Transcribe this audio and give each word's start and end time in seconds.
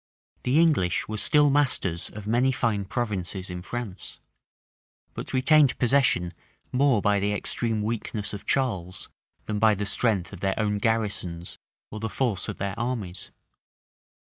The 0.41 0.59
English 0.59 1.07
were 1.07 1.17
still 1.19 1.51
masters 1.51 2.09
of 2.09 2.25
many 2.25 2.51
fine 2.51 2.85
provinces 2.85 3.51
in 3.51 3.61
France; 3.61 4.19
but 5.13 5.31
retained 5.31 5.77
possession 5.77 6.33
more 6.71 7.03
by 7.03 7.19
the 7.19 7.31
extreme 7.35 7.83
weakness 7.83 8.33
of 8.33 8.47
Charles, 8.47 9.09
than 9.45 9.59
by 9.59 9.75
the 9.75 9.85
strength 9.85 10.33
of 10.33 10.39
their 10.39 10.57
own 10.59 10.79
garrisons 10.79 11.59
or 11.91 11.99
the 11.99 12.09
force 12.09 12.49
of 12.49 12.57
their 12.57 12.73
armies. 12.79 13.29